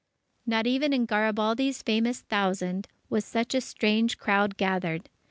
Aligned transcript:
Not 0.47 0.65
even 0.65 0.93
in 0.93 1.05
Garibaldi's 1.05 1.83
famous 1.83 2.21
Thousand, 2.21 2.87
was 3.07 3.23
such 3.23 3.53
a 3.53 3.61
strange 3.61 4.17
crowd 4.17 4.57
gathered. 4.57 5.07